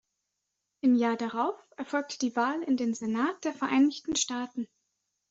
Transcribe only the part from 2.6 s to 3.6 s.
in den Senat der